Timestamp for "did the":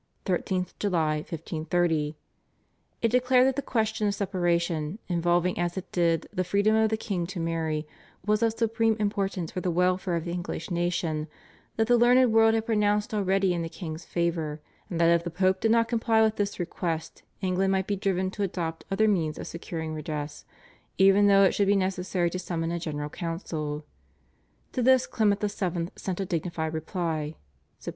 5.91-6.43